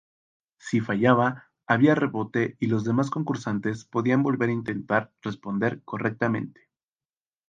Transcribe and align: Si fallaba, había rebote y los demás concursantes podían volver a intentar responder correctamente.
Si 0.57 0.81
fallaba, 0.81 1.51
había 1.67 1.93
rebote 1.93 2.55
y 2.59 2.65
los 2.65 2.83
demás 2.85 3.11
concursantes 3.11 3.85
podían 3.85 4.23
volver 4.23 4.49
a 4.49 4.53
intentar 4.53 5.13
responder 5.21 5.83
correctamente. 5.83 6.71